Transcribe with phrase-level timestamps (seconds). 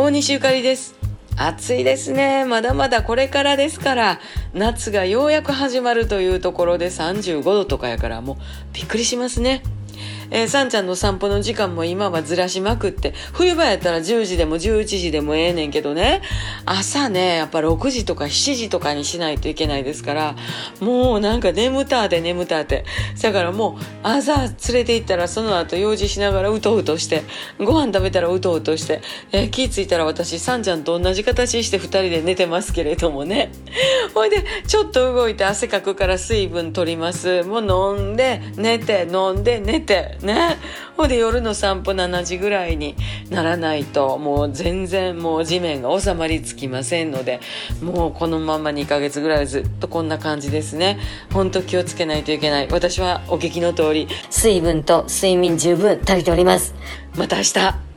[0.00, 0.94] 大西ゆかりです。
[1.36, 2.44] 暑いですね。
[2.44, 4.20] まだまだこれからですから
[4.54, 8.36] 夏がようやく始まるというところで35度とかやからもう
[8.74, 9.60] びっくりしますね。
[10.30, 16.22] えー、さんちゃんの散歩の時間も今はずらしまくって、冬場やったら10時でも11時でもええねんけどね、
[16.64, 20.36] 朝ね、やっぱ6時とか7時とかにしないといけないですから、
[20.80, 22.84] もうなんか眠たーて眠たーて。
[23.22, 27.22] だからもう朝連れて行ったらその後用事しながらうとうとして、
[27.58, 29.02] ご飯食べたらうとうとして、
[29.32, 33.50] えー、気ぃついたら私、さんちゃんと同じ形して2人で寝てますけれどもね。
[34.14, 37.42] ほいで、ちょっと動いて汗かくから水分取ります。
[37.44, 40.58] もう飲んで、寝て、飲んで、寝て、ね。
[40.96, 42.96] ほんで夜の散歩7時ぐらいに
[43.30, 47.40] ならないともう全然もう地面が収まりつきませんので
[47.82, 50.98] もうこのまま2ヶ月ぐらいずっとこんな感じですね。
[51.32, 52.68] ほんと気をつけないといけない。
[52.70, 56.74] 私はお聞きの通り水分と睡眠十分足りております。
[57.16, 57.87] また明日。